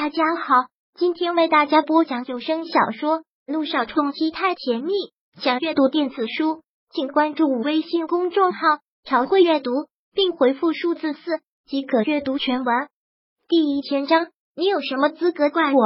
[0.00, 0.54] 大家好，
[0.94, 4.92] 今天为大家播讲有声小说《路上冲击太甜蜜》。
[5.42, 8.60] 想阅读电子书，请关注微信公众号
[9.02, 9.72] “朝会阅读”，
[10.14, 12.88] 并回复数字四即可阅读全文。
[13.48, 15.80] 第一千章，你有什么资格怪我？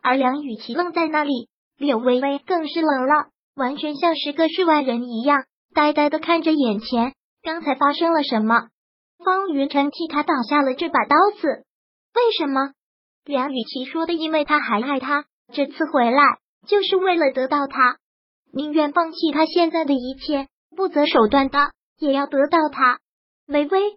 [0.00, 7.12] 而梁雨琪愣在那里，柳微微更是冷了，完全像是个世外人一样，呆呆的看着眼前。
[7.42, 8.68] 刚才发生了什么？
[9.22, 11.46] 方云晨替他挡下了这把刀子，
[12.14, 12.72] 为什么？
[13.24, 15.24] 梁雨琪说的，因为他还爱他，
[15.54, 16.20] 这次回来
[16.66, 17.96] 就是为了得到他，
[18.52, 22.98] 宁愿放弃他现在的一切，不择手段的也要得到他。
[23.46, 23.96] 微微，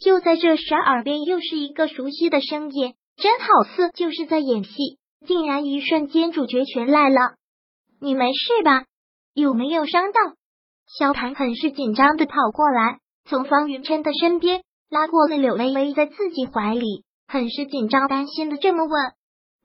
[0.00, 7.36] 就在这时，耳边又是一个熟悉的声音，真好似就是在演戏，竟然一瞬间主角全来了。
[8.02, 8.84] 你没事吧？
[9.32, 10.20] 有没有伤到？
[10.98, 17.04] 萧谈很是紧张的跑过来，从方云琛的身边拉过了柳微微，在自己怀里。
[17.28, 19.12] 很是紧张、担心的这么问。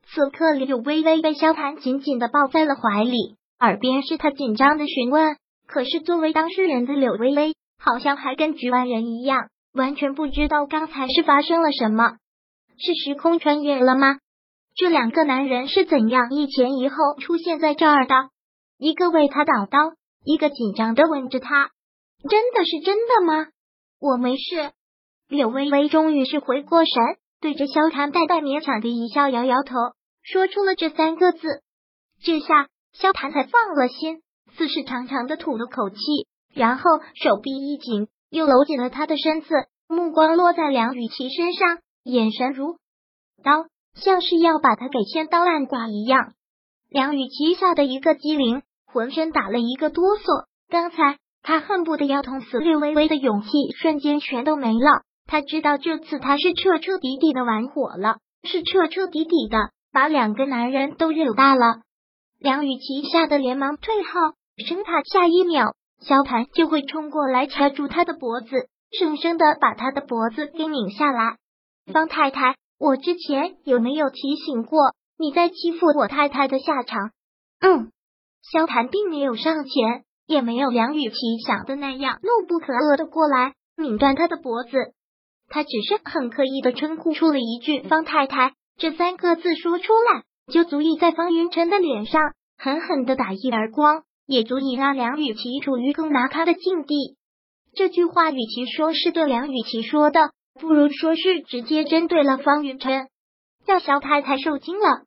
[0.06, 5.38] 此刻，柳微微被萧谈紧紧的抱在了怀里，耳边是他紧张的询问。
[5.66, 12.18] 可是，作为当事人的柳微微，好像还跟局外人一样，完全不知道刚才是发生了什么。
[12.76, 14.18] 是时空穿越了吗？
[14.76, 18.14] 这两个男人是怎样一前一后出现在这儿的？
[18.76, 19.78] 一个为他挡刀，
[20.22, 21.70] 一个紧张的吻着他。
[22.28, 23.46] 真的是真的吗？
[24.00, 24.72] 我没事。
[25.28, 26.92] 柳微微终于是回过神。
[27.44, 29.76] 对着萧谈淡淡勉强的一笑，摇摇头，
[30.22, 31.46] 说出了这三个字。
[32.22, 34.22] 这下萧谈才放了心，
[34.56, 35.98] 似是长长的吐了口气，
[36.54, 39.48] 然后手臂一紧，又搂紧了他的身子，
[39.86, 42.78] 目光落在梁雨琪身上，眼神如
[43.42, 46.32] 刀，像是要把他给千刀万剐一样。
[46.88, 50.46] 梁雨琪吓得一个机灵，浑身打了一个哆嗦。
[50.70, 55.02] 刚才他恨不得要捅死略微微的勇气，瞬间全都没了。
[55.26, 61.80] 他知道这次他是彻彻底底的玩火了，是彻彻底底的把两个男人都惹大了。
[62.38, 64.10] 梁雨琪吓得连忙退后，
[64.66, 71.36] 生怕下一秒萧谭就会冲过来掐住他的脖子，生生的把他的脖子给拧下来。
[71.92, 77.10] 方太太，我之前有没有提醒过你在欺负我太太的下场？
[77.60, 77.90] 嗯，
[78.42, 84.70] 萧谭并没有上前，也没有梁雨琪想的那样怒不可遏的过来拧断他的脖子。
[85.48, 90.22] 他只是很刻意的称呼出了一句“方太太”这三个字，说出来
[90.52, 97.16] 就足以在方云晨的脸上狠狠的打一耳光，也足以让梁雨琪处于更难堪的境地。
[97.74, 103.08] 这句话与其说是对梁雨琪说的，不如说是直接针对了方云晨，
[103.66, 105.04] 让小太太受惊了。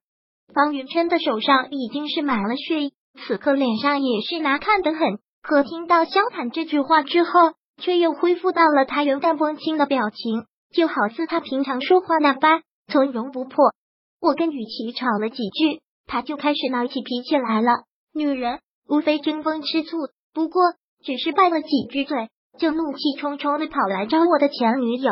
[0.53, 2.91] 方云琛的手上已经是满了血，
[3.25, 5.19] 此刻脸上也是难看的很。
[5.41, 7.31] 可听到萧坦这句话之后。
[7.77, 13.73] 却又恢复到了他云淡风轻的表情，就好似他平常说话那般从容不迫。
[14.19, 17.83] 我跟雨琪吵了几句，他就开始闹起脾气来了。
[18.13, 19.97] 女人无非争风吃醋，
[20.33, 20.61] 不过
[21.03, 25.11] 只是拌了几句嘴，就怒气冲冲的跑来找我的前女友。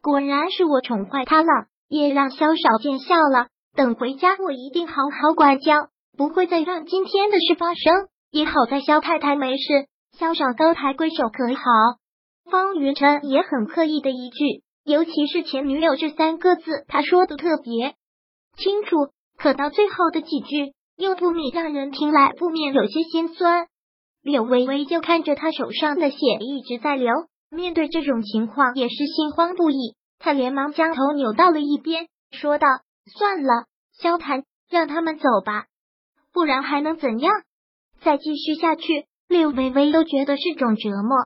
[0.00, 3.48] 果然是我宠坏她了，也让萧少见笑了。
[3.76, 8.08] 等回家，我一定好好管教，不会再让今天的事发生。
[8.30, 9.86] 也好在萧太太没事。
[10.18, 11.62] 萧少高抬贵手可好？
[12.50, 17.94] 方云晨也很刻意的一句，尤其是前女友这三个字，他说的特别
[18.56, 18.96] 清楚。
[19.38, 23.66] 可到最后的几句，又不免让人听来不免有些心酸。
[24.22, 27.12] 柳微微就看着他手上的血一直在流，
[27.50, 29.96] 面对这种情况也是心慌不已。
[30.18, 32.68] 他连忙将头扭到了一边，说道
[33.18, 33.64] ：“算了，
[33.98, 35.64] 萧谈，让他们走吧，
[36.32, 37.32] 不然还能怎样？
[38.02, 41.16] 再继续下去。”柳微微都觉得是种折磨。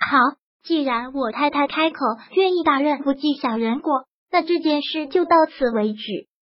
[0.00, 0.18] 好，
[0.64, 1.98] 既然我太太开口
[2.32, 6.00] 愿意大人不计小人过，那这件事就到此为止。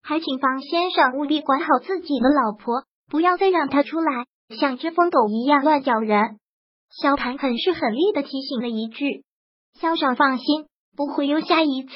[0.04, 4.26] 还请方先生务必管好自己的老婆，不要再让她出来
[4.60, 6.40] 像只疯狗一样乱咬人。
[6.90, 9.24] 萧谈很是狠厉的提醒了一句
[9.80, 10.66] ：“萧少放心，
[10.96, 11.94] 不会有下一次。”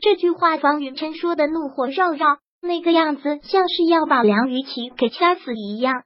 [0.00, 6.02] 这句话，方云琛说的怒火绕绕，那个样子像是要把梁雨琪给掐死一样。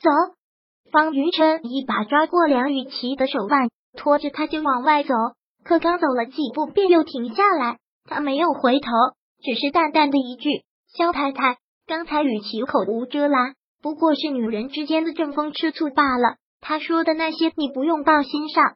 [0.00, 0.37] 走。
[0.90, 5.14] 方云琛一把抓过梁雨琪的手腕，拖着他就往外走。
[5.64, 7.78] 可刚走了几步，便又停下来。
[8.04, 8.90] 他没有回头，
[9.42, 10.48] 只是淡淡的一句
[10.96, 16.36] ：“萧太太，刚才雨琪口无遮拦，不过是女人之间的争风吃醋罢了。
[16.60, 18.74] 他说的那些，你不用放心上。”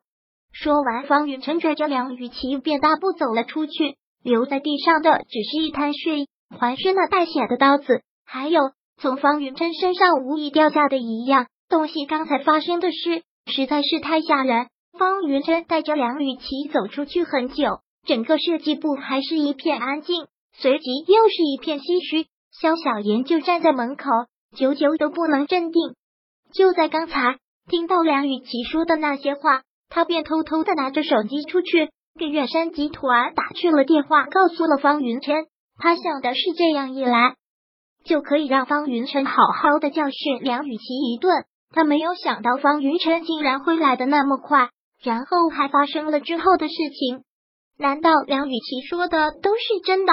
[0.53, 6.26] 说完，方云晨拽着梁雨琪便大步走了出去，留在地上的只是一滩血，
[6.58, 8.61] 还是那带血的刀子，还有
[8.99, 11.47] 从方云琛身上无意掉下的一样。
[11.72, 14.66] 东西刚才发生的事实在是太吓人。
[14.92, 22.26] 方云琛带着梁雨琪走出去很久，整个设计部还是一片安静，随即又是一片唏嘘。
[22.60, 24.04] 肖小妍就站在门口，
[24.54, 25.94] 久久都不能镇定。
[26.52, 27.38] 就在刚才
[27.70, 31.88] 听到梁雨琪说的那些话，他便偷偷的拿着手机出去
[32.19, 35.46] 给远山集团打去了电话，告诉了方云琛。
[35.78, 37.34] 他想的是这样一来，
[38.04, 40.84] 就可以让方云琛好好的教训梁雨琪
[41.14, 41.46] 一顿。
[41.72, 44.70] 他没有想到方云琛竟然会来的那么快，
[45.02, 47.24] 然后还发生了之后的事情。
[47.78, 50.12] 难道梁雨琪说的都是真的？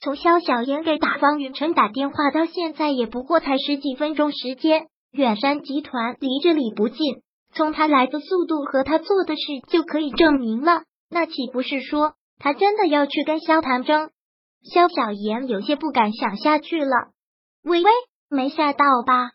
[0.00, 4.86] 从肖小妍给打方云琛打电话到现在，也不过才十几分钟时间。
[5.10, 7.22] 远山集团离这里不近，
[7.54, 10.82] 从他来的速度和他做的事就可以证明了。
[11.10, 14.10] 那岂不是说他真的要去跟萧谈争？
[14.62, 16.92] 肖小妍有些不敢想下去了。
[17.64, 17.90] 微微
[18.28, 19.30] 没吓到吧？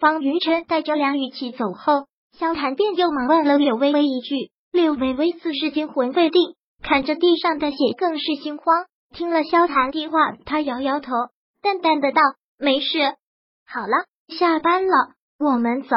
[0.00, 4.50] 方云琛带着梁雨琪走后，萧谭便又忙问了柳微微一句。
[4.72, 8.86] 柳微微似是惊魂未定，看着地上的血，更是心慌。
[9.12, 11.12] 听了萧谭的话，他摇摇头，
[11.60, 12.20] 淡淡的道
[12.58, 12.98] ：“没事，
[13.66, 14.92] 好了。”下班了，
[15.40, 15.96] 我们走。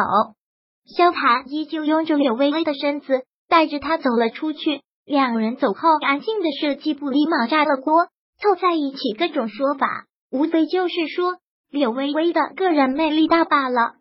[0.85, 4.81] 萧谭依旧拥着柳微微的身子，带着她走了出去。
[5.05, 8.07] 两人走后，安静的设计部立马炸了锅，
[8.41, 11.38] 凑在一起各种说法，无非就是说
[11.74, 13.96] 柳微微的个人魅力大罢了。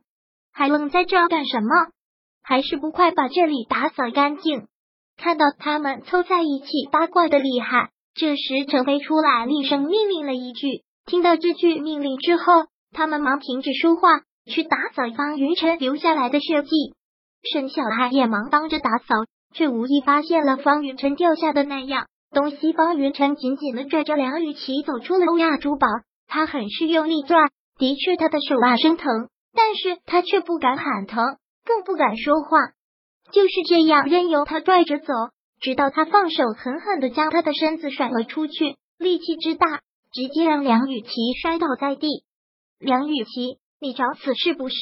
[0.52, 1.68] 还愣在这干什么？
[2.42, 4.68] 还是不快把这里打扫干净？
[5.16, 10.82] 看到他们凑在一起八卦的厉害，这时陈飞出来厉声命令了一句。
[11.06, 12.44] 听到这句命令之后。
[12.94, 16.68] 他们忙停止说话，去打扫方云晨留下来的血迹。
[17.50, 19.14] 沈小爱也忙帮着打扫，
[19.54, 22.74] 却无意发现了方云晨掉下的那样东西。
[22.74, 25.86] 方云晨紧紧的拽着梁雨琪走出了欧亚珠宝，
[26.26, 27.38] 他很是用力拽，
[27.82, 31.18] 的确他的手腕生疼，但是他却不敢喊疼，
[31.64, 32.56] 更不敢说话，
[33.32, 35.12] 就是这样任由他拽着走，
[35.60, 39.80] 直到他放手，狠狠的将他的身子甩了出去，力气之大，
[40.12, 41.10] 直接让梁雨琪
[41.42, 42.06] 摔倒在地。
[42.78, 44.76] 梁雨琪，你找死是不是？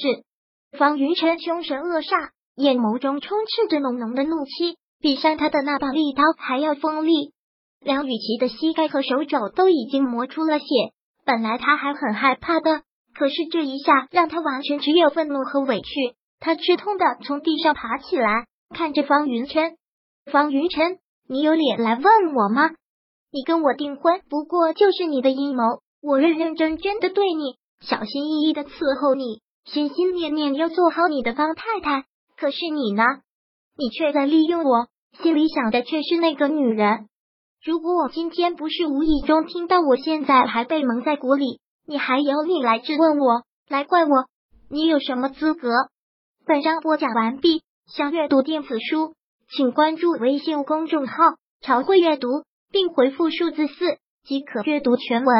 [0.77, 7.33] 方云晨凶神恶煞，眼眸中充斥着浓浓的怒气，比上他的那把利刀还要锋利。
[7.81, 10.67] 梁雨琪的膝盖和手肘都已经磨出了血，
[11.25, 12.83] 本来他还很害怕的，
[13.15, 15.89] 可是这一下让他完全只有愤怒和委屈。
[16.39, 19.77] 他吃痛的从地上爬起来，看着方云琛
[20.33, 20.99] ：“方云琛，
[21.29, 22.71] 你有脸来问我吗？
[23.33, 25.63] 你跟我订婚不过就是你的阴谋，
[26.03, 32.05] 我认认真真的对你。”小心翼翼的伺候你，心心念念要做好你的方太太。
[32.37, 33.03] 可是你呢？
[33.77, 34.89] 你却在利用我，
[35.23, 37.09] 心里想的却是那个女人。
[37.65, 44.27] 如果我今天不是无意中听到，我现在还被蒙在鼓里，你还有理来质问我，来怪我？
[44.69, 45.69] 你有什么资格？
[46.47, 47.63] 本章播讲完毕。
[47.93, 49.15] 想阅读电子书，
[49.49, 51.15] 请关注微信公众号
[51.61, 52.29] “朝会阅读”，
[52.71, 55.35] 并回复数字四即可阅读全文。